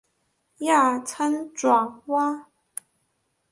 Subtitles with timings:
[0.61, 2.47] 亚参爪哇。